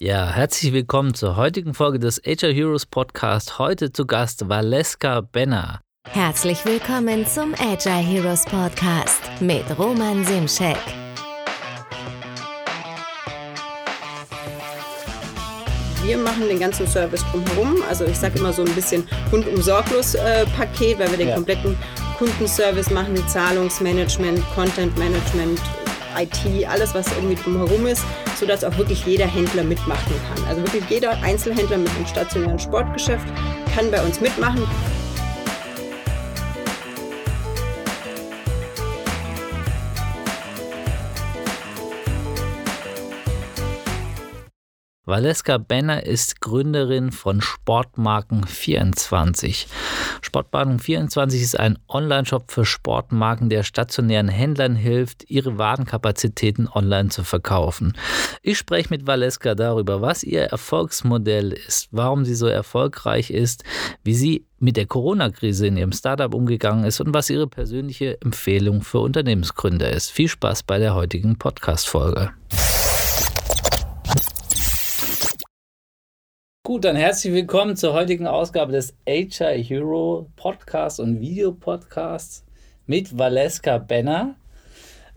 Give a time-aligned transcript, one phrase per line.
[0.00, 3.58] Ja, herzlich willkommen zur heutigen Folge des HR Heroes Podcast.
[3.58, 5.80] Heute zu Gast Valeska Benner.
[6.08, 10.76] Herzlich willkommen zum Agile Heroes Podcast mit Roman Simschek.
[16.04, 17.82] Wir machen den ganzen Service drumherum.
[17.88, 21.34] Also ich sage immer so ein bisschen rundum sorglos äh, Paket, weil wir den Ja.
[21.34, 21.76] kompletten
[22.18, 25.60] Kundenservice machen, Zahlungsmanagement, Content Management,
[26.16, 28.02] IT, alles was irgendwie drumherum ist,
[28.38, 30.44] sodass auch wirklich jeder Händler mitmachen kann.
[30.48, 33.26] Also wirklich jeder Einzelhändler mit einem stationären Sportgeschäft
[33.74, 34.66] kann bei uns mitmachen.
[45.08, 49.64] Valeska Benner ist Gründerin von Sportmarken24.
[50.20, 57.96] Sportmarken24 ist ein Online-Shop für Sportmarken, der stationären Händlern hilft, ihre Warenkapazitäten online zu verkaufen.
[58.42, 63.64] Ich spreche mit Valeska darüber, was ihr Erfolgsmodell ist, warum sie so erfolgreich ist,
[64.04, 68.82] wie sie mit der Corona-Krise in ihrem Startup umgegangen ist und was ihre persönliche Empfehlung
[68.82, 70.10] für Unternehmensgründer ist.
[70.10, 72.32] Viel Spaß bei der heutigen Podcast-Folge.
[76.68, 82.44] Gut, dann herzlich willkommen zur heutigen Ausgabe des HR Hero Podcast und Videopodcasts
[82.86, 84.34] mit Valeska Benner.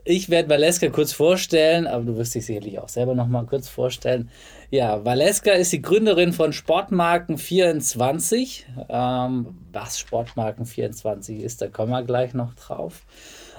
[0.04, 3.70] Ich werde Valeska kurz vorstellen, aber du wirst dich sicherlich auch selber noch mal kurz
[3.70, 4.32] vorstellen.
[4.72, 8.64] Ja, Valeska ist die Gründerin von Sportmarken24.
[8.90, 13.04] Ähm, was Sportmarken24 ist, da kommen wir gleich noch drauf.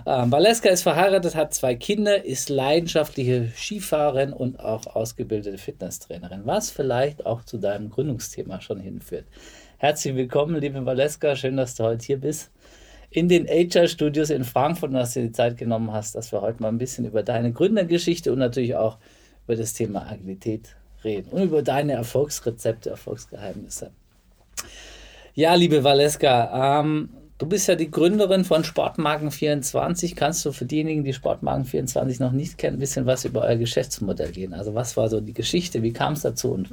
[0.04, 6.70] Ähm, Valeska ist verheiratet, hat zwei Kinder, ist leidenschaftliche Skifahrerin und auch ausgebildete Fitnesstrainerin, was
[6.70, 9.26] vielleicht auch zu deinem Gründungsthema schon hinführt.
[9.78, 12.50] Herzlich willkommen, liebe Valeska, schön, dass du heute hier bist.
[13.12, 16.32] In den HR Studios in Frankfurt und dass du dir die Zeit genommen hast, dass
[16.32, 18.96] wir heute mal ein bisschen über deine Gründergeschichte und natürlich auch
[19.44, 23.90] über das Thema Agilität reden und über deine Erfolgsrezepte, Erfolgsgeheimnisse.
[25.34, 30.14] Ja, liebe Valeska, ähm, du bist ja die Gründerin von Sportmarken24.
[30.14, 34.32] Kannst du für diejenigen, die Sportmarken24 noch nicht kennen, ein bisschen was über euer Geschäftsmodell
[34.32, 34.54] gehen?
[34.54, 36.70] Also was war so die Geschichte, wie kam es dazu und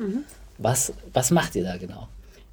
[0.58, 2.08] was, was macht ihr da genau?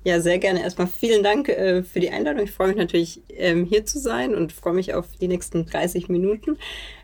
[0.06, 0.62] Ja, sehr gerne.
[0.62, 2.44] Erstmal vielen Dank äh, für die Einladung.
[2.44, 6.08] Ich freue mich natürlich, ähm, hier zu sein und freue mich auf die nächsten 30
[6.08, 6.58] Minuten.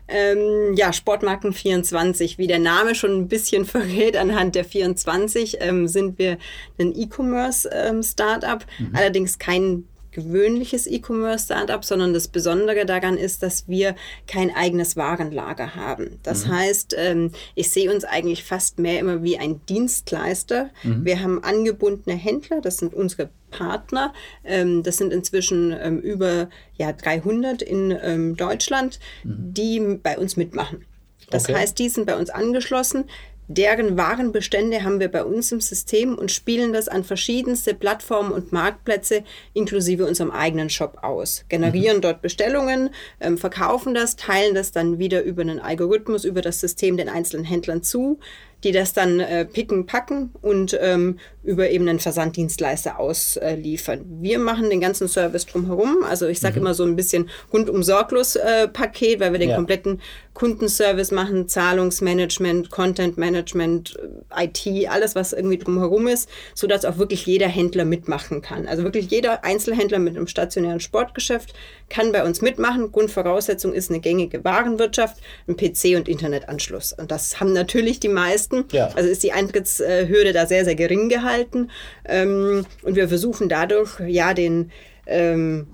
[0.07, 5.89] Ähm, ja, Sportmarken 24, wie der Name schon ein bisschen verrät, anhand der 24 ähm,
[5.89, 6.37] sind wir
[6.79, 13.95] ein E-Commerce-Startup, allerdings kein gewöhnliches E-Commerce-Startup, sondern das Besondere daran ist, dass wir
[14.27, 16.19] kein eigenes Warenlager haben.
[16.23, 20.69] Das heißt, ähm, ich sehe uns eigentlich fast mehr immer wie ein Dienstleister.
[20.83, 24.13] Wir haben angebundene Händler, das sind unsere Partner.
[24.43, 30.85] Ähm, das sind inzwischen ähm, über ja, 300 in Deutschland, die bei uns mitmachen.
[31.29, 31.55] Das Okay.
[31.55, 33.05] heißt, die sind bei uns angeschlossen.
[33.47, 38.53] Deren Warenbestände haben wir bei uns im System und spielen das an verschiedenste Plattformen und
[38.53, 39.23] Marktplätze
[39.53, 41.43] inklusive unserem eigenen Shop aus.
[41.49, 42.89] Generieren dort Bestellungen,
[43.19, 47.43] ähm, verkaufen das, teilen das dann wieder über einen Algorithmus, über das System den einzelnen
[47.45, 48.19] Händlern zu,
[48.63, 54.05] die das dann äh, picken, packen und ähm, über eben einen Versanddienstleister ausliefern.
[54.21, 55.97] Wir machen den ganzen Service drumherum.
[56.09, 59.55] Also ich sage immer so ein bisschen rundum sorglos äh, Paket, weil wir den Ja.
[59.55, 60.01] kompletten
[60.33, 63.97] Kundenservice machen, Zahlungsmanagement, Content Management,
[64.35, 68.67] äh, IT, alles was irgendwie drumherum ist, sodass auch wirklich jeder Händler mitmachen kann.
[68.67, 71.53] Also wirklich jeder Einzelhändler mit einem stationären Sportgeschäft
[71.89, 72.91] kann bei uns mitmachen.
[72.91, 76.93] Grundvoraussetzung ist eine gängige Warenwirtschaft, ein PC und Internetanschluss.
[76.93, 78.52] Und das haben natürlich die meisten.
[78.71, 78.89] Ja.
[78.95, 81.69] Also ist die Eintrittshürde da sehr, sehr gering gehalten.
[82.05, 84.71] Ähm, und wir versuchen dadurch, ja, den
[85.05, 85.67] ähm,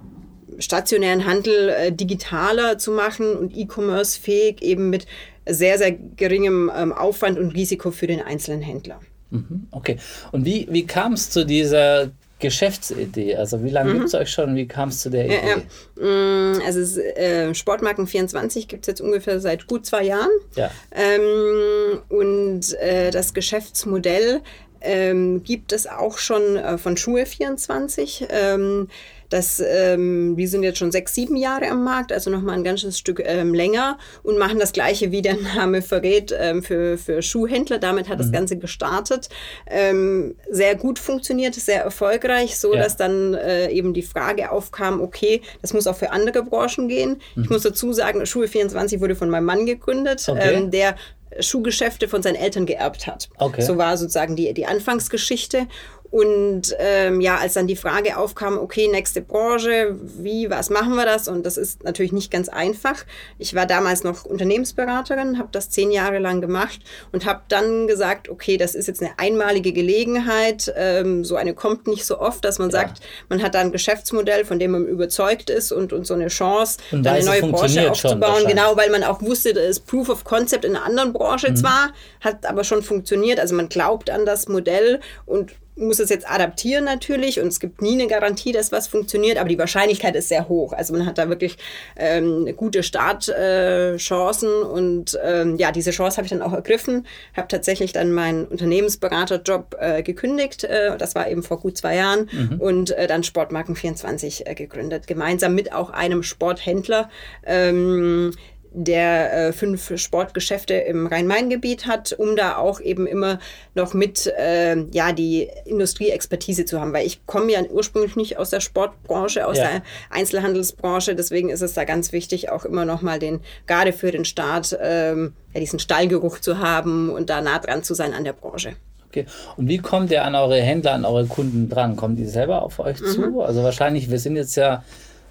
[0.57, 5.06] stationären Handel äh, digitaler zu machen und E-Commerce-fähig, eben mit
[5.47, 9.00] sehr, sehr geringem ähm, Aufwand und Risiko für den einzelnen Händler.
[9.31, 9.97] Mhm, Okay.
[10.31, 13.35] Und wie, wie kam es zu dieser Geschäftsidee?
[13.35, 14.55] Also wie lange gibt es euch schon?
[14.55, 15.39] Wie kam es zu der Idee?
[15.44, 16.05] Ja, ja.
[16.05, 20.29] Mm, Also es, äh, Sportmarken 24 gibt es jetzt ungefähr seit gut zwei Jahren.
[20.55, 20.72] Ja.
[20.91, 24.41] Ähm, und äh, das Geschäftsmodell
[24.81, 28.27] ähm, gibt es auch schon äh, von Schuhe 24.
[28.30, 28.88] Ähm,
[29.30, 32.98] das, ähm, die sind jetzt schon sechs, sieben Jahre am Markt, also nochmal ein ganzes
[32.98, 37.78] Stück ähm, länger und machen das gleiche, wie der Name verrät, ähm, für, für Schuhhändler.
[37.78, 39.30] Damit hat das Ganze gestartet.
[39.68, 42.81] Ähm, sehr gut funktioniert, sehr erfolgreich, so Ja.
[42.84, 47.22] dass dann äh, eben die Frage aufkam, okay, das muss auch für andere Branchen gehen.
[47.36, 50.54] Ich muss dazu sagen, Schuhe 24 wurde von meinem Mann gegründet, Okay.
[50.56, 50.96] ähm, der
[51.40, 53.30] Schuhgeschäfte von seinen Eltern geerbt hat.
[53.38, 53.62] Okay.
[53.62, 55.68] So war sozusagen die, die Anfangsgeschichte.
[56.11, 61.06] Und ähm, ja, als dann die Frage aufkam, okay, nächste Branche, wie, was machen wir
[61.06, 61.27] das?
[61.27, 63.06] Und das ist natürlich nicht ganz einfach.
[63.38, 68.27] Ich war damals noch Unternehmensberaterin, habe das zehn Jahre lang gemacht und habe dann gesagt,
[68.27, 70.73] okay, das ist jetzt eine einmalige Gelegenheit.
[70.75, 72.79] Ähm, so eine kommt nicht so oft, dass man ja.
[72.79, 76.29] sagt, man hat da ein Geschäftsmodell, von dem man überzeugt ist und, und so eine
[76.29, 78.45] Chance, und eine neue Branche aufzubauen.
[78.47, 81.56] Genau, weil man auch wusste, dass es Proof of Concept in einer anderen Branche mhm.
[81.56, 83.39] zwar, hat aber schon funktioniert.
[83.39, 87.81] Also man glaubt an das Modell und muss es jetzt adaptieren natürlich und es gibt
[87.81, 90.74] nie eine Garantie, dass was funktioniert, aber die Wahrscheinlichkeit ist sehr hoch.
[90.74, 91.58] Also man hat da wirklich
[91.96, 97.48] ähm, gute Startchancen äh, und ähm, ja, diese Chance habe ich dann auch ergriffen, habe
[97.48, 102.60] tatsächlich dann meinen Unternehmensberaterjob äh, gekündigt, äh, das war eben vor gut zwei Jahren mhm.
[102.60, 107.10] und äh, dann Sportmarken24 äh, gegründet, gemeinsam mit auch einem Sporthändler.
[107.46, 108.34] Ähm,
[108.71, 113.39] der äh, fünf Sportgeschäfte im Rhein-Main-Gebiet hat, um da auch eben immer
[113.75, 116.94] noch mit äh, ja, die Industrieexpertise zu haben.
[116.94, 119.63] Weil ich komme ja ursprünglich nicht aus der Sportbranche, aus ja.
[119.63, 121.16] der Einzelhandelsbranche.
[121.16, 124.77] Deswegen ist es da ganz wichtig, auch immer noch mal den, gerade für den Staat,
[124.81, 128.75] ähm, ja, diesen Stallgeruch zu haben und da nah dran zu sein an der Branche.
[129.07, 129.25] Okay.
[129.57, 131.95] Und wie kommt ihr an eure Händler, an eure Kunden dran?
[131.95, 133.07] Kommen die selber auf euch mhm.
[133.07, 133.42] zu?
[133.42, 134.83] Also wahrscheinlich, wir sind jetzt ja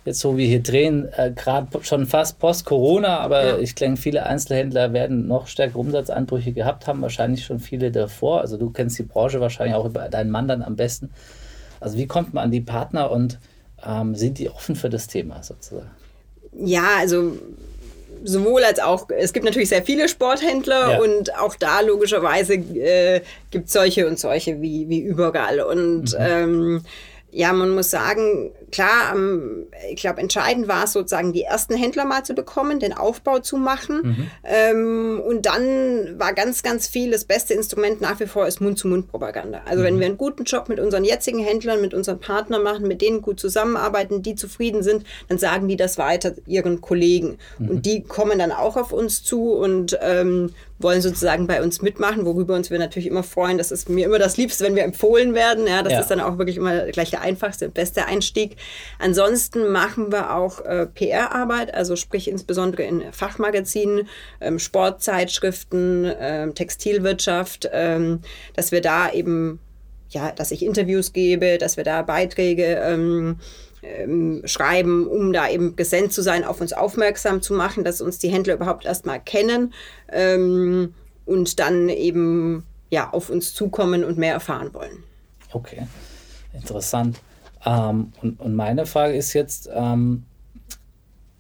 [0.05, 3.59] jetzt so wie hier drehen, äh, gerade schon fast post-Corona, aber ja.
[3.59, 8.41] ich denke, viele Einzelhändler werden noch stärkere Umsatzeinbrüche gehabt haben, wahrscheinlich schon viele davor.
[8.41, 11.11] Also du kennst die Branche wahrscheinlich auch über deinen Mann dann am besten.
[11.81, 13.39] Also wie kommt man an die Partner und
[13.87, 15.91] ähm, sind die offen für das Thema sozusagen?
[16.53, 17.37] Ja, also
[18.25, 21.01] sowohl als auch, es gibt natürlich sehr viele Sporthändler ja.
[21.01, 25.61] und auch da logischerweise äh, gibt es solche und solche wie, wie überall.
[25.61, 26.19] Und mhm.
[26.19, 26.83] ähm,
[27.31, 32.07] ja, man muss sagen, klar, ähm, ich glaube, entscheidend war es sozusagen, die ersten Händler
[32.07, 34.01] mal zu bekommen, den Aufbau zu machen.
[34.03, 34.31] Mhm.
[34.45, 39.63] Ähm, und dann war ganz, ganz viel, das beste Instrument nach wie vor ist Mund-zu-Mund-Propaganda.
[39.67, 39.87] Also mhm.
[39.87, 43.21] wenn wir einen guten Job mit unseren jetzigen Händlern, mit unseren Partnern machen, mit denen
[43.21, 47.37] gut zusammenarbeiten, die zufrieden sind, dann sagen die das weiter ihren Kollegen.
[47.59, 47.69] Mhm.
[47.69, 52.25] Und die kommen dann auch auf uns zu und ähm, wollen sozusagen bei uns mitmachen,
[52.25, 53.59] worüber uns wir natürlich immer freuen.
[53.59, 55.67] Das ist mir immer das Liebste, wenn wir empfohlen werden.
[55.67, 56.01] Ja, das ja.
[56.01, 58.57] ist dann auch wirklich immer gleich der einfachste und beste Einstieg.
[58.99, 64.09] Ansonsten machen wir auch äh, PR-Arbeit, also sprich insbesondere in Fachmagazinen,
[64.41, 68.21] ähm, Sportzeitschriften, ähm, Textilwirtschaft, ähm,
[68.55, 69.59] dass wir da eben,
[70.11, 73.39] ja, dass ich Interviews gebe, dass wir da Beiträge ähm,
[73.83, 78.19] ähm, schreiben, um da eben gesendet zu sein, auf uns aufmerksam zu machen, dass uns
[78.19, 79.73] die Händler überhaupt erstmal kennen
[80.11, 80.95] ähm,
[81.25, 85.05] und dann eben ja, auf uns zukommen und mehr erfahren wollen.
[85.53, 85.87] Okay,
[86.53, 87.19] interessant.
[87.65, 90.25] Ähm, und, und, meine Frage ist jetzt, ähm,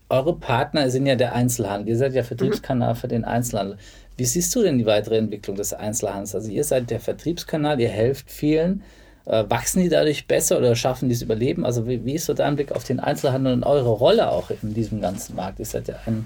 [0.09, 2.99] eure Partner sind ja der Einzelhandel, ihr seid ja Vertriebskanal mhm.
[2.99, 3.79] für den Einzelhandel.
[4.17, 6.35] Wie siehst du denn die weitere Entwicklung des Einzelhandels?
[6.35, 8.83] Also ihr seid der Vertriebskanal, ihr helft vielen.
[9.29, 11.67] Äh, wachsen die dadurch besser oder schaffen die es Überleben?
[11.67, 14.73] Also wie, wie, ist so dein Blick auf den Einzelhandel und eure Rolle auch in
[14.73, 15.59] diesem ganzen Markt?
[15.59, 16.25] Ihr seid ja ein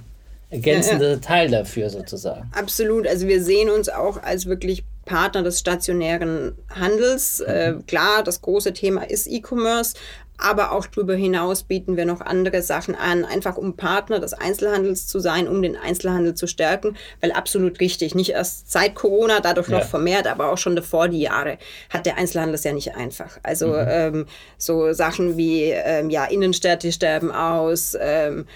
[0.50, 1.18] ergänzender ja, ja.
[1.18, 2.48] Teil dafür sozusagen.
[2.52, 3.08] Absolut.
[3.08, 7.40] Also wir sehen uns auch als wirklich Partner des stationären Handels.
[7.40, 7.52] Mhm.
[7.52, 9.94] Äh, klar, das große Thema ist E-Commerce,
[10.42, 15.06] aber auch darüber hinaus bieten wir noch andere Sachen an, einfach um Partner des Einzelhandels
[15.06, 19.68] zu sein, um den Einzelhandel zu stärken, weil absolut richtig, nicht erst seit Corona, dadurch
[19.68, 19.78] ja.
[19.78, 21.58] noch vermehrt, aber auch schon davor die Jahre
[21.90, 23.38] hat der Einzelhandel es ja nicht einfach.
[23.42, 23.86] Also mhm.
[23.88, 24.26] ähm,
[24.58, 28.46] so Sachen wie ähm, ja Innenstädte sterben aus, ähm,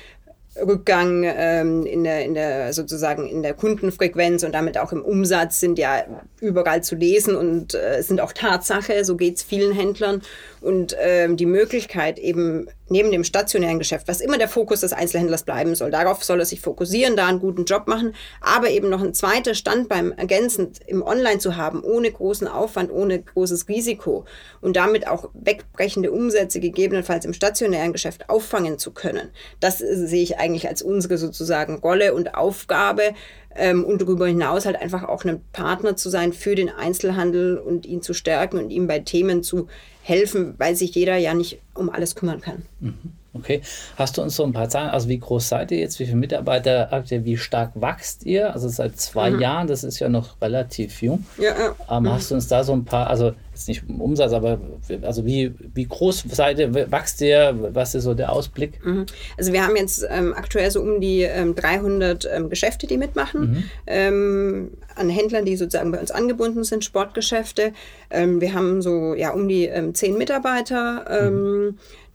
[0.64, 5.60] Rückgang ähm, in, der, in der sozusagen in der Kundenfrequenz und damit auch im Umsatz
[5.60, 6.04] sind ja
[6.40, 10.22] überall zu lesen und äh, sind auch Tatsache, so geht es vielen Händlern.
[10.60, 15.42] Und ähm, die Möglichkeit eben neben dem stationären Geschäft, was immer der Fokus des Einzelhändlers
[15.42, 19.02] bleiben soll, darauf soll er sich fokussieren, da einen guten Job machen, aber eben noch
[19.02, 24.24] ein zweiter Standbein ergänzend im Online zu haben, ohne großen Aufwand, ohne großes Risiko
[24.60, 29.30] und damit auch wegbrechende Umsätze gegebenenfalls im stationären Geschäft auffangen zu können.
[29.60, 33.14] Das äh, sehe ich eigentlich als unsere sozusagen Rolle und Aufgabe,
[33.58, 37.86] ähm, und darüber hinaus halt einfach auch ein Partner zu sein für den Einzelhandel und
[37.86, 39.68] ihn zu stärken und ihm bei Themen zu
[40.02, 42.62] helfen, weil sich jeder ja nicht um alles kümmern kann.
[42.80, 42.94] Mhm.
[43.38, 43.60] Okay.
[43.96, 46.16] Hast du uns so ein paar Zahlen, also wie groß seid ihr jetzt, wie viele
[46.16, 48.52] Mitarbeiter habt ihr, wie stark wächst ihr?
[48.52, 49.40] Also seit zwei mhm.
[49.40, 51.24] Jahren, das ist ja noch relativ jung.
[51.38, 51.96] Ja, ja.
[51.96, 52.12] Ähm, mhm.
[52.12, 54.60] Hast du uns da so ein paar, also jetzt nicht im Umsatz, aber
[55.02, 58.84] also wie, wie groß seid ihr, wächst ihr, was ist so der Ausblick?
[58.84, 59.06] Mhm.
[59.38, 63.40] Also wir haben jetzt ähm, aktuell so um die ähm, 300 ähm, Geschäfte, die mitmachen,
[63.40, 63.64] mhm.
[63.86, 67.72] ähm, an Händlern, die sozusagen bei uns angebunden sind, Sportgeschäfte.
[68.10, 71.04] Ähm, wir haben so ja um die ähm, 10 Mitarbeiter.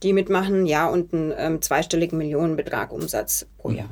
[0.02, 3.90] Mhm die mitmachen, ja, und einen ähm, zweistelligen Millionenbetrag Umsatz pro Jahr.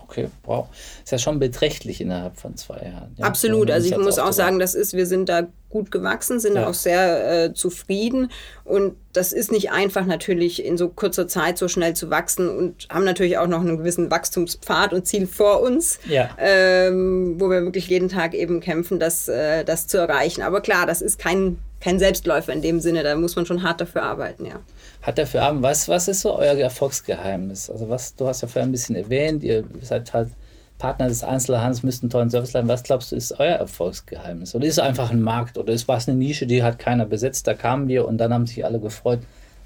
[0.00, 0.68] Okay, wow.
[1.04, 3.14] Ist ja schon beträchtlich innerhalb von zwei Jahren.
[3.18, 3.70] Ja, Absolut.
[3.70, 6.66] Also ich muss auch sagen, das ist, wir sind da gut gewachsen, sind ja.
[6.66, 8.30] auch sehr äh, zufrieden.
[8.64, 12.88] Und das ist nicht einfach natürlich in so kurzer Zeit so schnell zu wachsen und
[12.88, 16.30] haben natürlich auch noch einen gewissen Wachstumspfad und Ziel vor uns, ja.
[16.38, 20.40] ähm, wo wir wirklich jeden Tag eben kämpfen, das, äh, das zu erreichen.
[20.40, 23.80] Aber klar, das ist kein, kein Selbstläufer in dem Sinne, da muss man schon hart
[23.80, 24.60] dafür arbeiten, ja
[25.02, 27.70] hat dafür Abend, was, was ist so euer Erfolgsgeheimnis?
[27.70, 30.30] Also was, du hast ja vorher ein bisschen erwähnt, ihr seid halt
[30.78, 32.68] Partner des Einzelhandels, müsst einen tollen Service leisten.
[32.68, 34.54] Was glaubst du, ist euer Erfolgsgeheimnis?
[34.54, 35.58] Oder ist es einfach ein Markt?
[35.58, 37.46] Oder ist was eine Nische, die hat keiner besetzt?
[37.46, 39.20] Da kamen wir und dann haben sich alle gefreut.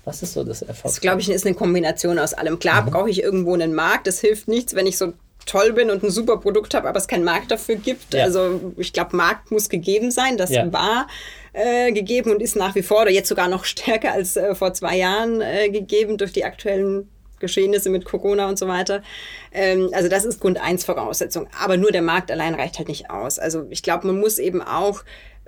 [0.05, 0.95] Was ist so das Erfolgsgeheimnis?
[0.95, 2.59] Das glaube ich, ist eine Kombination aus allem.
[2.59, 2.91] Klar mhm.
[2.91, 4.07] brauche ich irgendwo einen Markt.
[4.07, 5.13] Das hilft nichts, wenn ich so
[5.45, 8.15] toll bin und ein super Produkt habe, aber es keinen Markt dafür gibt.
[8.15, 8.25] Ja.
[8.25, 10.37] Also ich glaube, Markt muss gegeben sein.
[10.39, 10.73] Das ja.
[10.73, 11.09] war
[11.53, 14.73] äh, gegeben und ist nach wie vor oder jetzt sogar noch stärker als äh, vor
[14.75, 19.03] zwei Jahren äh, gegeben durch die aktuellen Geschehnisse mit Corona und so weiter.
[19.53, 21.49] Ähm, also das ist Grund eins Voraussetzung.
[21.61, 23.39] Aber nur der Markt allein reicht halt nicht aus.
[23.39, 25.05] Also ich glaube, man muss eben auch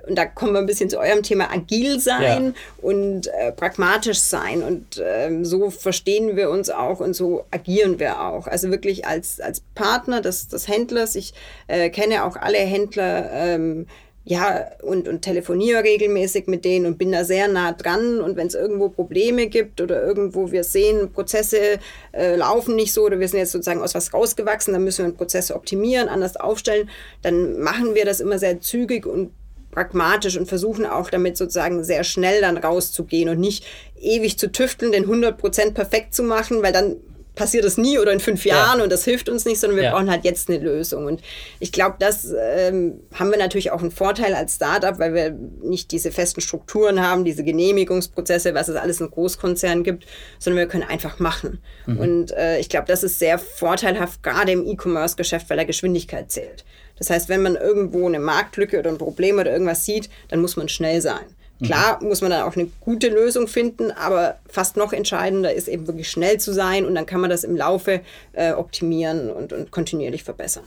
[0.07, 2.87] und da kommen wir ein bisschen zu eurem Thema, agil sein ja.
[2.87, 4.61] und äh, pragmatisch sein.
[4.61, 8.47] Und ähm, so verstehen wir uns auch und so agieren wir auch.
[8.47, 11.15] Also wirklich als, als Partner des, des Händlers.
[11.15, 11.33] Ich
[11.67, 13.31] äh, kenne auch alle Händler.
[13.31, 13.87] Ähm,
[14.27, 18.19] ja, und, und telefoniere regelmäßig mit denen und bin da sehr nah dran.
[18.19, 21.77] Und wenn es irgendwo Probleme gibt oder irgendwo wir sehen, Prozesse
[22.11, 25.13] äh, laufen nicht so oder wir sind jetzt sozusagen aus was rausgewachsen, dann müssen wir
[25.13, 26.89] Prozesse optimieren, anders aufstellen,
[27.21, 29.31] dann machen wir das immer sehr zügig und
[29.69, 33.63] pragmatisch und versuchen auch damit sozusagen sehr schnell dann rauszugehen und nicht
[33.99, 36.95] ewig zu tüfteln, den 100% perfekt zu machen, weil dann
[37.35, 38.83] passiert es nie oder in fünf Jahren ja.
[38.83, 39.91] und das hilft uns nicht, sondern wir ja.
[39.91, 41.05] brauchen halt jetzt eine Lösung.
[41.05, 41.21] Und
[41.59, 45.91] ich glaube, das ähm, haben wir natürlich auch einen Vorteil als Startup, weil wir nicht
[45.91, 50.05] diese festen Strukturen haben, diese Genehmigungsprozesse, was es alles in Großkonzernen gibt,
[50.39, 51.59] sondern wir können einfach machen.
[51.85, 51.99] Mhm.
[51.99, 56.65] Und äh, ich glaube, das ist sehr vorteilhaft, gerade im E-Commerce-Geschäft, weil der Geschwindigkeit zählt.
[56.97, 60.55] Das heißt, wenn man irgendwo eine Marktlücke oder ein Problem oder irgendwas sieht, dann muss
[60.55, 61.25] man schnell sein.
[61.63, 65.87] Klar muss man dann auch eine gute Lösung finden, aber fast noch entscheidender ist eben
[65.87, 68.01] wirklich schnell zu sein und dann kann man das im Laufe
[68.33, 70.63] äh, optimieren und, und kontinuierlich verbessern.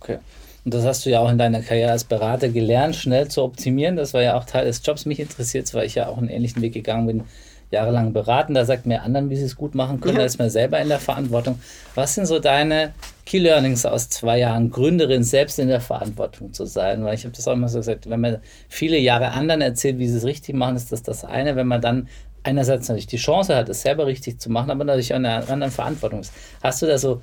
[0.00, 0.18] Okay.
[0.64, 3.96] Und das hast du ja auch in deiner Karriere als Berater gelernt, schnell zu optimieren.
[3.96, 5.06] Das war ja auch Teil des Jobs.
[5.06, 7.24] Mich interessiert, weil ich ja auch einen ähnlichen Weg gegangen bin
[7.70, 10.20] jahrelang beraten, da sagt mir anderen, wie sie es gut machen können, ja.
[10.20, 11.60] da ist man selber in der Verantwortung.
[11.94, 12.92] Was sind so deine
[13.28, 17.04] Key Learnings aus zwei Jahren, Gründerin selbst in der Verantwortung zu sein?
[17.04, 18.38] Weil ich habe das auch immer so gesagt, wenn man
[18.70, 21.54] viele Jahre anderen erzählt, wie sie es richtig machen, ist das das eine.
[21.54, 22.08] Wenn man dann
[22.42, 25.46] einerseits natürlich die Chance hat, es selber richtig zu machen, aber natürlich auch in einer
[25.50, 26.32] anderen Verantwortung ist.
[26.62, 27.20] Hast du da so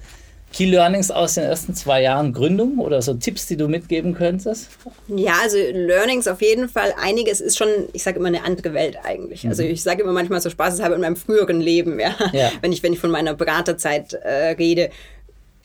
[0.54, 4.70] Key Learnings aus den ersten zwei Jahren Gründung oder so Tipps, die du mitgeben könntest?
[5.08, 6.94] Ja, also Learnings auf jeden Fall.
[7.02, 9.48] Einiges ist schon, ich sage immer, eine andere Welt eigentlich.
[9.48, 9.70] Also mhm.
[9.70, 12.52] Also ich sage immer manchmal so spaßeshalber in meinem früheren Leben, ja, ja.
[12.62, 14.92] Wenn, ich, wenn ich von meiner Beraterzeit äh, rede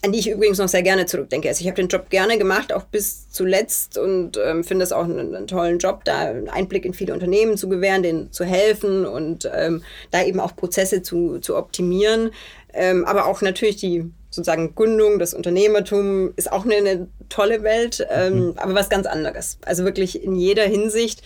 [0.03, 1.49] an die ich übrigens noch sehr gerne zurückdenke.
[1.49, 5.05] Also ich habe den Job gerne gemacht, auch bis zuletzt und ähm, finde es auch
[5.05, 9.05] einen, einen, tollen Job, da einen Einblick in viele Unternehmen zu gewähren, denen zu helfen
[9.05, 12.31] und ähm, da eben auch Prozesse zu, zu optimieren.
[12.73, 18.07] Ähm, aber auch natürlich die sozusagen Gründung, das Unternehmertum ist auch eine, eine tolle Welt,
[18.11, 18.55] ähm, mhm.
[18.57, 19.59] aber was ganz anderes.
[19.67, 21.23] Also wirklich in jeder Hinsicht.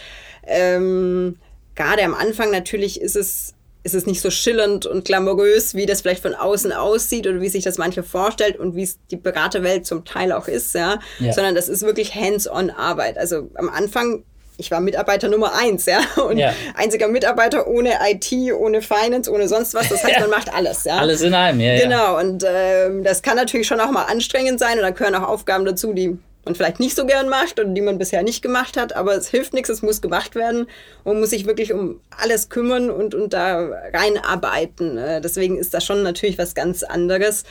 [0.47, 1.39] Ähm,
[1.75, 3.54] gerade am Anfang natürlich ist es,
[3.85, 7.51] ist es nicht so schillernd und glamourös, wie das vielleicht von außen aussieht oder wie
[7.51, 10.99] sich das manche vorstellt und wie es die Beraterwelt zum Teil auch ist, ja.
[11.21, 11.33] ja.
[11.33, 13.19] Sondern das ist wirklich hands-on Arbeit.
[13.19, 14.25] Also am Anfang
[14.57, 16.01] ich war Mitarbeiter Nummer eins, ja.
[16.29, 16.55] Und ja.
[16.75, 19.89] einziger Mitarbeiter ohne IT, ohne Finance, ohne sonst was.
[19.89, 20.99] Das heißt, man macht alles, ja.
[20.99, 21.77] Alles in einem, ja.
[21.77, 22.19] Genau.
[22.21, 24.77] Und ähm, das kann natürlich schon auch mal anstrengend sein.
[24.77, 27.81] Und da gehören auch Aufgaben dazu, die man vielleicht nicht so gern macht oder die
[27.81, 28.95] man bisher nicht gemacht hat.
[28.97, 30.67] Aber es hilft nichts, es muss gemacht werden.
[31.05, 34.99] Und man muss sich wirklich um alles kümmern und, und da reinarbeiten.
[34.99, 37.45] Äh, deswegen ist das schon natürlich was ganz anderes.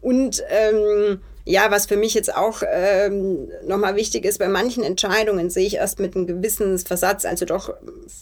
[0.00, 5.50] Und ähm, ja, was für mich jetzt auch ähm, nochmal wichtig ist, bei manchen Entscheidungen
[5.50, 7.74] sehe ich erst mit einem gewissen Versatz, also doch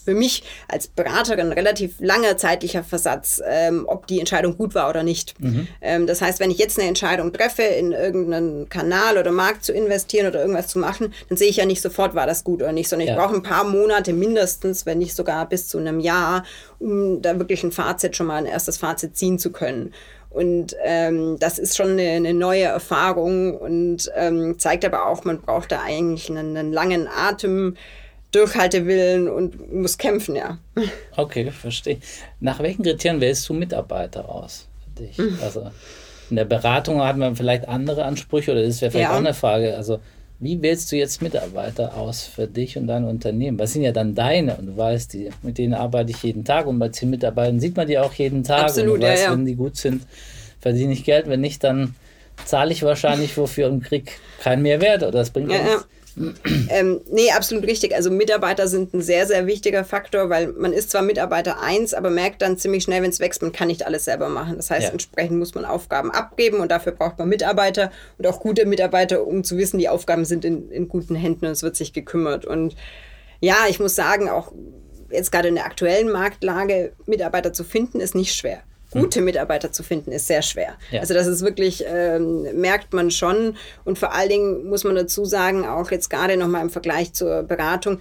[0.03, 5.03] für mich als Beraterin relativ langer zeitlicher Versatz, ähm, ob die Entscheidung gut war oder
[5.03, 5.39] nicht.
[5.39, 5.67] Mhm.
[5.81, 9.73] Ähm, das heißt, wenn ich jetzt eine Entscheidung treffe, in irgendeinen Kanal oder Markt zu
[9.73, 12.71] investieren oder irgendwas zu machen, dann sehe ich ja nicht sofort, war das gut oder
[12.71, 13.13] nicht, sondern ja.
[13.13, 16.43] ich brauche ein paar Monate mindestens, wenn nicht sogar bis zu einem Jahr,
[16.79, 19.93] um da wirklich ein Fazit schon mal ein erstes Fazit ziehen zu können.
[20.29, 25.41] Und ähm, das ist schon eine, eine neue Erfahrung und ähm, zeigt aber auch, man
[25.41, 27.75] braucht da eigentlich einen, einen langen Atem.
[28.31, 30.59] Durchhaltewillen und muss kämpfen, ja.
[31.17, 31.97] Okay, verstehe.
[32.39, 35.17] Nach welchen Kriterien wählst du Mitarbeiter aus für dich?
[35.17, 35.39] Mhm.
[35.41, 35.71] Also
[36.29, 39.15] in der Beratung hat man vielleicht andere Ansprüche oder das wäre vielleicht ja.
[39.15, 39.75] auch eine Frage.
[39.75, 39.99] Also
[40.39, 43.59] wie wählst du jetzt Mitarbeiter aus für dich und dein Unternehmen?
[43.59, 46.65] Was sind ja dann deine und du weißt, die, mit denen arbeite ich jeden Tag
[46.65, 49.29] und bei zehn Mitarbeitern sieht man die auch jeden Tag Absolut, und du weißt, ja,
[49.29, 49.37] ja.
[49.37, 50.03] wenn die gut sind,
[50.61, 51.95] verdiene ich Geld, wenn nicht, dann
[52.45, 55.87] zahle ich wahrscheinlich wofür und krieg keinen Mehrwert oder das bringt Ja, nichts.
[56.69, 57.95] Ähm, nee, absolut richtig.
[57.95, 62.09] Also Mitarbeiter sind ein sehr, sehr wichtiger Faktor, weil man ist zwar Mitarbeiter 1, aber
[62.09, 64.57] merkt dann ziemlich schnell, wenn es wächst, man kann nicht alles selber machen.
[64.57, 64.91] Das heißt, Ja.
[64.91, 69.43] entsprechend muss man Aufgaben abgeben und dafür braucht man Mitarbeiter und auch gute Mitarbeiter, um
[69.43, 72.45] zu wissen, die Aufgaben sind in, in guten Händen und es wird sich gekümmert.
[72.45, 72.75] Und
[73.39, 74.51] ja, ich muss sagen, auch
[75.11, 78.59] jetzt gerade in der aktuellen Marktlage, Mitarbeiter zu finden, ist nicht schwer.
[78.91, 80.75] Gute Mitarbeiter zu finden, ist sehr schwer.
[80.91, 81.01] Ja.
[81.01, 83.55] Also das ist wirklich, ähm, merkt man schon.
[83.85, 87.43] Und vor allen Dingen muss man dazu sagen, auch jetzt gerade nochmal im Vergleich zur
[87.43, 87.99] Beratung,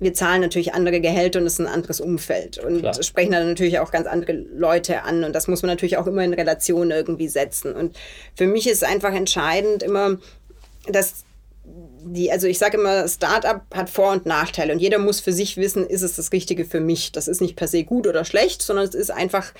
[0.00, 3.02] wir zahlen natürlich andere Gehälter und es ist ein anderes Umfeld und Klar.
[3.02, 6.24] sprechen dann natürlich auch ganz andere Leute an und das muss man natürlich auch immer
[6.24, 7.74] in Relation irgendwie setzen.
[7.74, 7.96] Und
[8.34, 10.18] für mich ist einfach entscheidend immer,
[10.88, 11.24] dass
[11.64, 15.56] die, also ich sage immer, Startup hat Vor- und Nachteile und jeder muss für sich
[15.56, 17.12] wissen, ist es das Richtige für mich.
[17.12, 19.52] Das ist nicht per se gut oder schlecht, sondern es ist einfach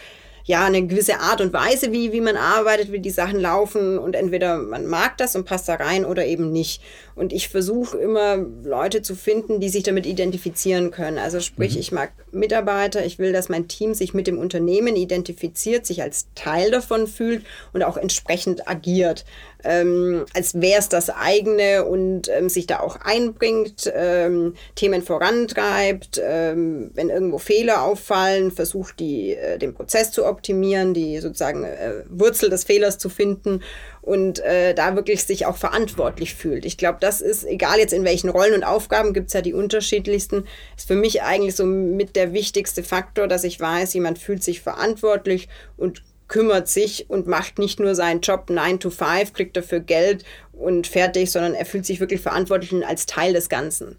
[0.44, 4.14] ja eine gewisse Art und Weise, wie, wie man arbeitet, wie die Sachen laufen und
[4.14, 6.82] entweder man mag das und passt da rein oder eben nicht.
[7.14, 11.18] Und ich versuche immer Leute zu finden, die sich damit identifizieren können.
[11.18, 15.86] Also sprich, ich mag Mitarbeiter, ich will, dass mein Team sich mit dem Unternehmen identifiziert,
[15.86, 19.24] sich als Teil davon fühlt und auch entsprechend agiert
[19.64, 26.20] ähm, als wäre es das eigene und ähm, sich da auch einbringt, ähm, Themen vorantreibt,
[26.22, 32.04] ähm, wenn irgendwo Fehler auffallen, versucht die, äh, den Prozess zu optimieren, die sozusagen äh,
[32.08, 33.62] Wurzel des Fehlers zu finden
[34.04, 36.66] und äh, da wirklich sich auch verantwortlich fühlt.
[36.66, 39.54] Ich glaube, das ist, egal jetzt in welchen Rollen und Aufgaben, gibt es ja die
[39.54, 40.44] unterschiedlichsten,
[40.76, 44.60] ist für mich eigentlich so mit der wichtigste Faktor, dass ich weiß, jemand fühlt sich
[44.60, 49.80] verantwortlich und kümmert sich und macht nicht nur seinen Job 9 to 5, kriegt dafür
[49.80, 53.96] Geld und fertig, sondern er fühlt sich wirklich verantwortlich und als Teil des Ganzen.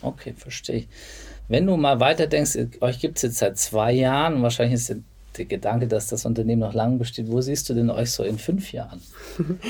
[0.00, 0.88] Okay, verstehe ich.
[1.48, 4.98] Wenn du mal weiter denkst, euch gibt es jetzt seit zwei Jahren, wahrscheinlich ist der,
[5.36, 7.30] der Gedanke, dass das Unternehmen noch lange besteht.
[7.30, 9.00] Wo siehst du denn euch so in fünf Jahren?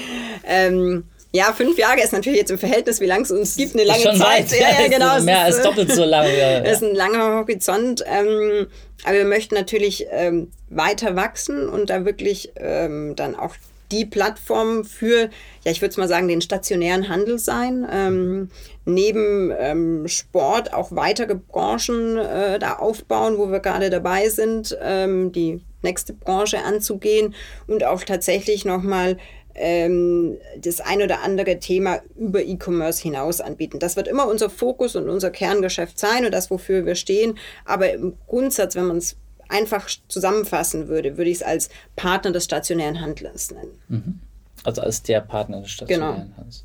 [0.47, 1.04] Ähm,
[1.35, 4.03] ja, fünf Jahre ist natürlich jetzt im Verhältnis, wie lange es uns gibt, eine lange
[4.03, 4.53] Schon Zeit.
[4.53, 4.53] weit.
[4.61, 5.17] Ja, ja, genau.
[5.17, 6.38] es Mehr ist, als äh, doppelt so lange.
[6.38, 8.05] Ja, Das ist ein langer Horizont.
[8.07, 8.69] Ähm,
[9.03, 13.57] aber wir möchten natürlich ähm, weiter wachsen und da wirklich ähm, dann auch
[13.91, 15.29] die Plattform für,
[15.64, 17.85] ja, ich würde es mal sagen, den stationären Handel sein.
[17.93, 18.50] Ähm,
[18.85, 25.33] neben ähm, Sport auch weitere Branchen äh, da aufbauen, wo wir gerade dabei sind, ähm,
[25.33, 27.35] die nächste Branche anzugehen
[27.66, 29.18] und auch tatsächlich nochmal
[29.55, 33.79] ähm, das ein oder andere Thema über E-Commerce hinaus anbieten.
[33.79, 37.38] Das wird immer unser Fokus und unser Kerngeschäft sein und das, wofür wir stehen.
[37.64, 39.17] Aber im Grundsatz, wenn man es
[39.49, 44.21] einfach zusammenfassen würde, würde ich es als Partner des stationären Handels nennen.
[44.64, 46.37] Also als der Partner des stationären Genau.
[46.37, 46.64] Handels.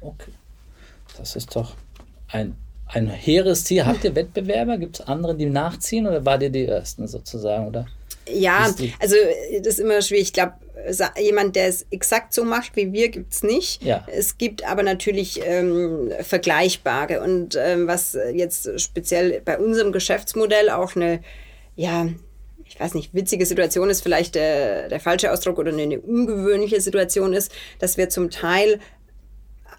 [0.00, 0.32] Okay.
[1.18, 1.74] Das ist doch
[2.28, 3.84] ein, ein hehres Ziel.
[3.84, 4.78] Habt ihr Wettbewerber?
[4.78, 7.66] Gibt es andere, die nachziehen oder wart ihr die Ersten sozusagen?
[7.66, 7.86] Oder?
[8.28, 10.28] Ja, also äh, das ist immer schwierig.
[10.28, 10.54] Ich glaube,
[11.18, 13.82] jemand, der es exakt so macht wie wir, gibt es nicht.
[13.82, 14.06] Ja.
[14.10, 17.20] Es gibt aber natürlich ähm, vergleichbare.
[17.20, 21.20] Und ähm, was jetzt speziell bei unserem Geschäftsmodell auch eine,
[21.76, 22.08] ja,
[22.64, 26.80] ich weiß nicht, witzige Situation ist, vielleicht der, der falsche Ausdruck oder eine, eine ungewöhnliche
[26.80, 28.80] Situation ist, dass wir zum Teil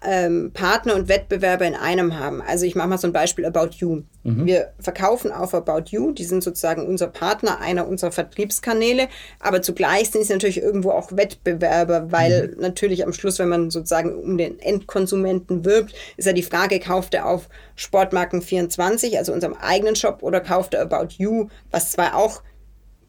[0.04, 2.42] ähm, Partner und Wettbewerber in einem haben.
[2.42, 4.02] Also ich mache mal so ein Beispiel About You.
[4.26, 10.10] Wir verkaufen auf About You, die sind sozusagen unser Partner, einer unserer Vertriebskanäle, aber zugleich
[10.10, 14.58] sind sie natürlich irgendwo auch Wettbewerber, weil natürlich am Schluss, wenn man sozusagen um den
[14.60, 20.40] Endkonsumenten wirbt, ist ja die Frage, kauft er auf Sportmarken24, also unserem eigenen Shop, oder
[20.40, 22.42] kauft er About You, was zwar auch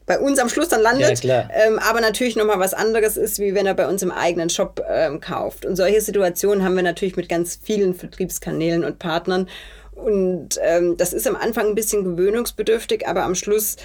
[0.06, 1.50] bei uns am Schluss dann landet, Ja, klar.
[1.52, 4.80] ähm, aber natürlich nochmal was anderes ist, wie wenn er bei uns im eigenen Shop
[4.88, 5.66] ähm, kauft.
[5.66, 9.48] Und solche Situationen haben wir natürlich mit ganz vielen Vertriebskanälen und Partnern.
[9.94, 13.76] Und ähm, das ist am Anfang ein bisschen gewöhnungsbedürftig, aber am Schluss,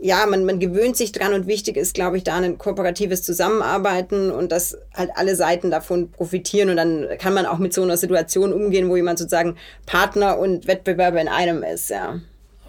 [0.00, 4.30] ja, man, man gewöhnt sich dran und wichtig ist, glaube ich, da ein kooperatives Zusammenarbeiten
[4.30, 7.96] und dass halt alle Seiten davon profitieren und dann kann man auch mit so einer
[7.96, 12.20] Situation umgehen, wo jemand sozusagen Partner und Wettbewerber in einem ist, ja.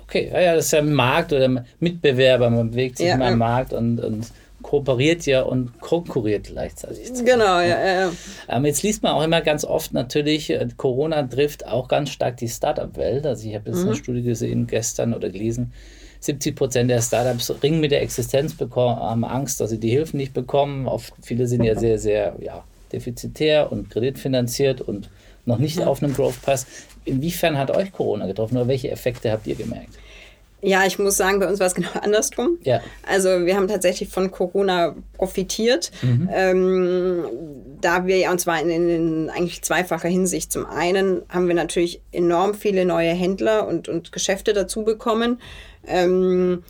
[0.09, 2.49] Okay, ja, ja, das ist ja ein Markt oder Mitbewerber.
[2.49, 3.47] Man bewegt sich Ja, in einem ja.
[3.47, 4.25] Markt und, und
[4.63, 7.13] kooperiert ja und konkurriert gleichzeitig.
[7.23, 7.99] Genau, ja, ja.
[8.01, 8.11] ja.
[8.49, 12.37] Ähm, jetzt liest man auch immer ganz oft natürlich, äh, Corona trifft auch ganz stark
[12.37, 13.25] die Startup-Welt.
[13.25, 13.87] Also ich habe jetzt Mhm.
[13.89, 15.73] eine Studie gesehen gestern oder gelesen,
[16.21, 20.17] 70 Prozent der Startups ringen mit der Existenz, bekommen, haben Angst, dass sie die Hilfen
[20.17, 20.87] nicht bekommen.
[20.87, 25.09] Oft, viele sind ja sehr, sehr ja, defizitär und kreditfinanziert und
[25.45, 26.67] noch nicht auf einem Growth Pass.
[27.05, 29.97] Inwiefern hat euch Corona getroffen oder welche Effekte habt ihr gemerkt?
[30.61, 32.57] Ja, ich muss sagen, bei uns war es genau andersrum.
[32.63, 32.81] Ja.
[33.07, 35.91] Also wir haben tatsächlich von Corona profitiert,
[36.33, 37.23] ähm,
[37.79, 40.51] da wir ja, und zwar in, in, in eigentlich zweifacher Hinsicht.
[40.51, 45.39] Zum einen haben wir natürlich enorm viele neue Händler und, und Geschäfte dazu bekommen.
[45.87, 46.63] Ähm,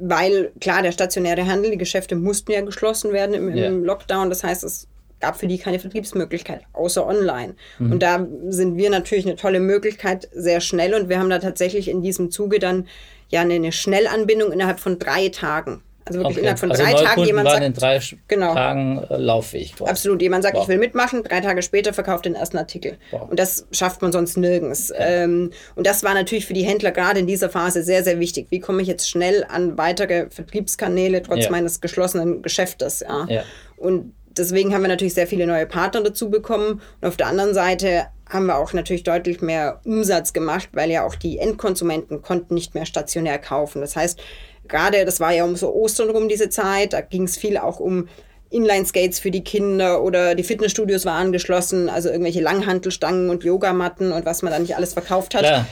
[0.00, 3.68] weil klar, der stationäre Handel, die Geschäfte mussten ja geschlossen werden im, im Ja.
[3.68, 4.30] Lockdown.
[4.30, 4.86] Das heißt, es
[5.20, 7.54] gab für die keine Vertriebsmöglichkeit, außer online.
[7.78, 10.94] Und da sind wir natürlich eine tolle Möglichkeit, sehr schnell.
[10.94, 12.86] Und wir haben da tatsächlich in diesem Zuge dann
[13.28, 15.82] ja eine, eine Schnellanbindung innerhalb von drei Tagen.
[16.04, 16.40] Also wirklich Okay.
[16.40, 18.54] innerhalb von also drei Tagen jemand sagt, in drei Genau.
[18.54, 19.76] Tagen äh, lauffähig.
[19.76, 19.90] quasi.
[19.90, 20.22] Absolut.
[20.22, 20.62] Jemand sagt, Wow.
[20.62, 22.96] ich will mitmachen, drei Tage später verkauft den ersten Artikel.
[23.10, 23.28] Wow.
[23.28, 24.90] Und das schafft man sonst nirgends.
[24.96, 28.46] Ähm, und das war natürlich für die Händler gerade in dieser Phase sehr, sehr wichtig.
[28.48, 31.50] Wie komme ich jetzt schnell an weitere Vertriebskanäle trotz Ja.
[31.50, 33.00] meines geschlossenen Geschäftes?
[33.00, 33.26] Ja.
[33.28, 33.42] Ja.
[33.76, 36.80] Und deswegen haben wir natürlich sehr viele neue Partner dazu bekommen.
[37.00, 41.04] Und auf der anderen Seite haben wir auch natürlich deutlich mehr Umsatz gemacht, weil ja
[41.04, 43.80] auch die Endkonsumenten konnten nicht mehr stationär kaufen.
[43.80, 44.20] Das heißt,
[44.66, 47.80] gerade, das war ja um so Ostern rum diese Zeit, da ging es viel auch
[47.80, 48.08] um
[48.50, 54.24] Inline-Skates für die Kinder oder die Fitnessstudios waren geschlossen, also irgendwelche Langhantelstangen und Yogamatten und
[54.24, 55.42] was man da nicht alles verkauft hat.
[55.42, 55.66] Klar.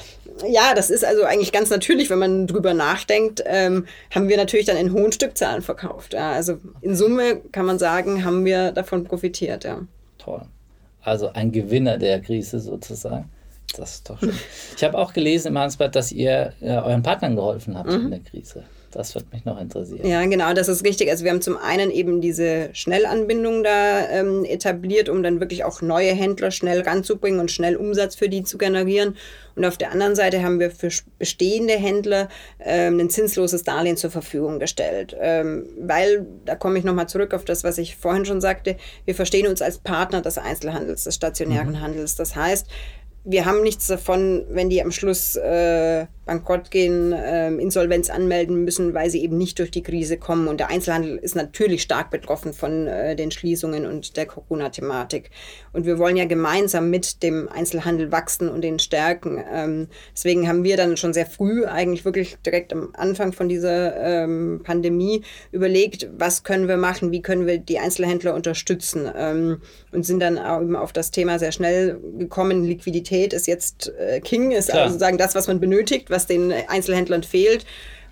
[0.47, 4.67] Ja, das ist also eigentlich ganz natürlich, wenn man drüber nachdenkt, ähm, haben wir natürlich
[4.67, 6.13] dann in hohen Stückzahlen verkauft.
[6.13, 6.33] Ja.
[6.33, 9.65] Also in Summe kann man sagen, haben wir davon profitiert.
[9.65, 9.81] Ja.
[10.19, 10.43] Toll.
[11.01, 13.31] Also ein Gewinner der Krise sozusagen.
[13.77, 14.33] Das ist doch schön.
[14.77, 18.21] Ich habe auch gelesen im Handelsblatt, dass ihr äh, euren Partnern geholfen habt in der
[18.21, 18.65] Krise.
[18.97, 20.01] Das wird mich noch interessieren.
[20.03, 20.11] Mhm.
[20.11, 21.11] Ja, genau, das ist richtig.
[21.11, 25.83] Also wir haben zum einen eben diese Schnellanbindung da ähm, etabliert, um dann wirklich auch
[25.83, 29.17] neue Händler schnell ranzubringen und schnell Umsatz für die zu generieren.
[29.55, 32.29] Und auf der anderen Seite haben wir für bestehende Händler
[32.61, 35.17] ähm, ein zinsloses Darlehen zur Verfügung gestellt.
[35.19, 39.15] Ähm, weil, da komme ich nochmal zurück auf das, was ich vorhin schon sagte, wir
[39.15, 42.17] verstehen uns als Partner des Einzelhandels, des stationären Handels.
[42.17, 42.67] Das heißt,
[43.29, 48.95] wir haben nichts davon, wenn die am Schluss äh, bankrott gehen, ähm, Insolvenz anmelden müssen,
[48.95, 50.47] weil sie eben nicht durch die Krise kommen.
[50.47, 55.31] Und der Einzelhandel ist natürlich stark betroffen von äh, den Schließungen und der Corona-Thematik.
[55.73, 59.43] Und wir wollen ja gemeinsam mit dem Einzelhandel wachsen und den stärken.
[59.53, 63.97] Ähm, deswegen haben wir dann schon sehr früh, eigentlich wirklich direkt am Anfang von dieser
[63.97, 69.11] ähm, Pandemie, überlegt, was können wir machen, wie können wir die Einzelhändler unterstützen.
[69.17, 69.61] Ähm,
[69.91, 72.65] und sind dann eben auf das Thema sehr schnell gekommen.
[72.65, 74.83] Liquidität ist jetzt äh, King, ist Klar.
[74.83, 77.65] also sozusagen das, was man benötigt, was den Einzelhändlern fehlt.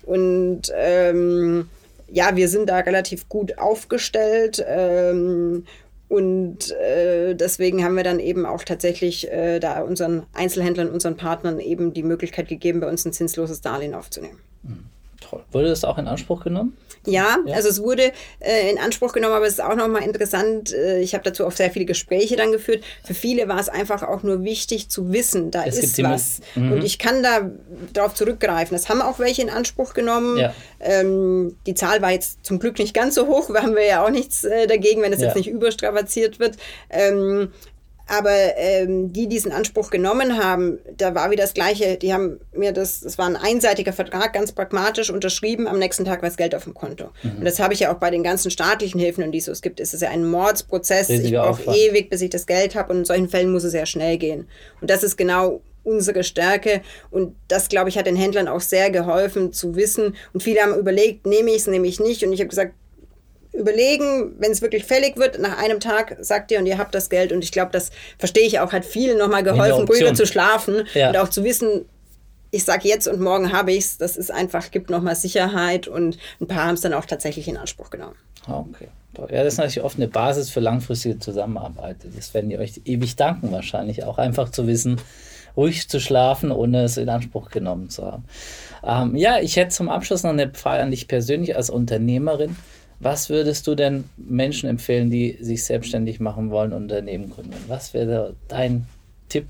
[0.03, 1.69] Und ähm,
[2.11, 4.63] ja, wir sind da relativ gut aufgestellt.
[4.67, 5.65] Ähm,
[6.07, 11.59] und äh, deswegen haben wir dann eben auch tatsächlich äh, da unseren Einzelhändlern, unseren Partnern
[11.59, 14.39] eben die Möglichkeit gegeben, bei uns ein zinsloses Darlehen aufzunehmen.
[15.29, 15.43] Toll.
[15.51, 16.77] Wurde das auch in Anspruch genommen?
[17.07, 17.55] Ja, Ja.
[17.55, 20.73] also es wurde äh, in Anspruch genommen, aber es ist auch nochmal interessant.
[20.73, 22.83] Äh, ich habe dazu auch sehr viele Gespräche dann geführt.
[23.03, 26.41] Für viele war es einfach auch nur wichtig zu wissen, da Es ist was.
[26.55, 26.71] Mhm.
[26.73, 27.49] Und ich kann da
[27.93, 28.75] darauf zurückgreifen.
[28.75, 30.37] Das haben auch welche in Anspruch genommen.
[30.37, 30.53] Ja.
[30.79, 33.49] Ähm, die Zahl war jetzt zum Glück nicht ganz so hoch.
[33.53, 35.27] Da haben wir ja auch nichts äh, dagegen, wenn es Ja.
[35.27, 36.57] jetzt nicht überstrapaziert wird.
[36.89, 37.51] Ähm,
[38.07, 41.97] aber ähm, die, die es in Anspruch genommen haben, da war wieder das Gleiche.
[41.97, 45.67] Die haben mir das, das war ein einseitiger Vertrag, ganz pragmatisch unterschrieben.
[45.67, 47.09] Am nächsten Tag war das Geld auf dem Konto.
[47.23, 47.37] Mhm.
[47.39, 49.53] Und das habe ich ja auch bei den ganzen staatlichen Hilfen und die es so
[49.59, 49.79] gibt.
[49.79, 51.09] Es ist ja ein Mordsprozess.
[51.09, 51.77] ich Riesiger brauche Aufwand.
[51.77, 52.93] ewig, bis ich das Geld habe.
[52.93, 54.47] Und in solchen Fällen muss es sehr schnell gehen.
[54.81, 56.81] Und das ist genau unsere Stärke.
[57.11, 60.15] Und das, glaube ich, hat den Händlern auch sehr geholfen zu wissen.
[60.33, 62.23] Und viele haben überlegt, nehme ich es, nehme ich nicht.
[62.23, 62.73] Und ich habe gesagt,
[63.57, 67.09] überlegen, wenn es wirklich fällig wird, nach einem Tag sagt ihr und ihr habt das
[67.09, 67.31] Geld.
[67.31, 71.09] Und ich glaube, das verstehe ich auch, hat vielen nochmal geholfen, ruhiger zu schlafen Ja.
[71.09, 71.85] und auch zu wissen,
[72.51, 73.97] ich sage jetzt und morgen habe ich es.
[73.97, 77.57] Das ist einfach, gibt nochmal Sicherheit und ein paar haben es dann auch tatsächlich in
[77.57, 78.15] Anspruch genommen.
[78.47, 78.87] Okay.
[79.29, 81.97] Ja, das ist natürlich oft eine Basis für langfristige Zusammenarbeit.
[82.15, 84.03] Das werden die euch ewig danken wahrscheinlich.
[84.03, 84.99] Auch einfach zu wissen,
[85.55, 88.25] ruhig zu schlafen, ohne es in Anspruch genommen zu haben.
[88.83, 92.55] Ähm, ja, ich hätte zum Abschluss noch eine Frage an dich persönlich als Unternehmerin.
[92.99, 97.53] Was würdest du denn Menschen empfehlen, die sich selbstständig machen wollen, Unternehmen gründen?
[97.67, 98.85] Was wäre dein
[99.29, 99.47] Tipp,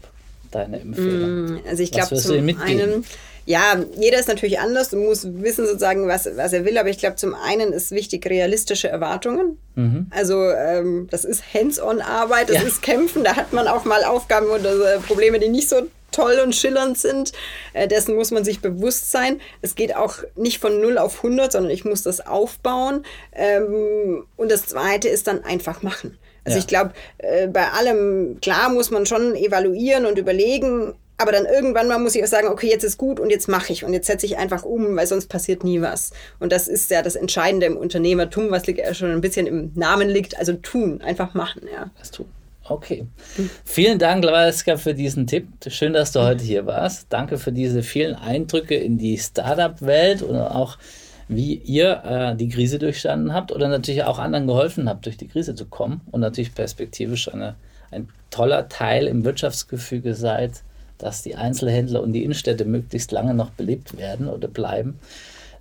[0.52, 1.62] deine Empfehlung?
[1.70, 3.06] Also ich glaube zum einen,
[3.46, 6.98] ja, jeder ist natürlich anders und muss wissen sozusagen, was, was er will, aber ich
[6.98, 9.60] glaube zum einen ist wichtig realistische Erwartungen.
[10.10, 12.62] Also ähm, das ist Hands-on-Arbeit, das Mhm.
[12.64, 12.68] Ja.
[12.68, 15.84] ist Kämpfen, da hat man auch mal Aufgaben oder äh, Probleme, die nicht so
[16.16, 17.34] toll und schillernd sind.
[17.74, 19.42] Äh, dessen muss man sich bewusst sein.
[19.62, 23.04] Es geht auch nicht von 0 auf 100, sondern ich muss das aufbauen.
[23.34, 26.18] Ähm, und das Zweite ist dann einfach machen.
[26.46, 26.60] Also Ja.
[26.62, 31.88] ich glaube, äh, bei allem, klar muss man schon evaluieren und überlegen, aber dann irgendwann
[31.88, 34.08] mal muss ich auch sagen, okay, jetzt ist gut und jetzt mache ich und jetzt
[34.08, 36.12] setze ich einfach um, weil sonst passiert nie was.
[36.40, 39.72] Und das ist ja das Entscheidende im Unternehmertum, was liegt ja schon ein bisschen im
[39.76, 41.90] Namen liegt, also tun, einfach machen, ja.
[42.00, 42.28] was tun.
[42.68, 43.06] Okay.
[43.64, 45.48] Vielen Dank, Valeska, für diesen Tipp.
[45.68, 47.08] Schön, dass du heute hier warst.
[47.10, 50.78] Danke für diese vielen Eindrücke in die Startup-Welt und auch
[51.28, 55.28] wie ihr äh, die Krise durchstanden habt oder natürlich auch anderen geholfen habt, durch die
[55.28, 57.56] Krise zu kommen und natürlich perspektivisch eine,
[57.92, 60.64] ein toller Teil im Wirtschaftsgefüge seid,
[60.98, 65.00] dass die Einzelhändler und die Innenstädte möglichst lange noch belebt werden oder bleiben.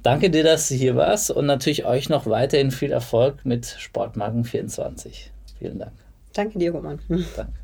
[0.02, 4.44] Danke dir, dass du hier warst und natürlich euch noch weiterhin viel Erfolg mit Sportmarken
[4.44, 5.30] 24.
[5.58, 6.03] Vielen Dank.
[6.34, 7.00] Danke dir, Roman.
[7.36, 7.63] Danke.